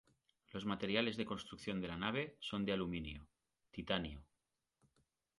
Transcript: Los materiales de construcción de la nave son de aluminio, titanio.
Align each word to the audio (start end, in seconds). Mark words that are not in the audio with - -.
Los 0.51 0.65
materiales 0.65 1.15
de 1.15 1.25
construcción 1.27 1.79
de 1.79 1.87
la 1.87 1.95
nave 1.95 2.35
son 2.39 2.65
de 2.65 2.73
aluminio, 2.73 3.27
titanio. 3.69 4.23